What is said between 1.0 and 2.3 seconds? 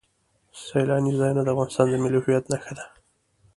ځایونه د افغانستان د ملي